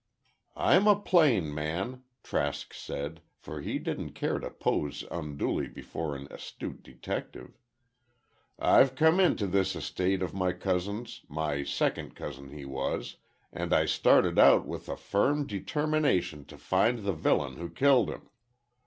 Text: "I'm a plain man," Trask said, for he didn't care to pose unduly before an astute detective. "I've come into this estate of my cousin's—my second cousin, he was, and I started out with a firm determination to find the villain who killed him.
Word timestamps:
"I'm 0.57 0.87
a 0.87 0.95
plain 0.99 1.53
man," 1.53 2.01
Trask 2.23 2.73
said, 2.73 3.21
for 3.37 3.61
he 3.61 3.77
didn't 3.77 4.13
care 4.13 4.39
to 4.39 4.49
pose 4.49 5.03
unduly 5.11 5.67
before 5.67 6.15
an 6.15 6.25
astute 6.31 6.81
detective. 6.81 7.59
"I've 8.57 8.95
come 8.95 9.19
into 9.19 9.45
this 9.45 9.75
estate 9.75 10.23
of 10.23 10.33
my 10.33 10.53
cousin's—my 10.53 11.65
second 11.65 12.15
cousin, 12.15 12.49
he 12.49 12.65
was, 12.65 13.17
and 13.53 13.71
I 13.73 13.85
started 13.85 14.39
out 14.39 14.65
with 14.65 14.89
a 14.89 14.97
firm 14.97 15.45
determination 15.45 16.45
to 16.45 16.57
find 16.57 17.05
the 17.05 17.13
villain 17.13 17.57
who 17.57 17.69
killed 17.69 18.09
him. 18.09 18.27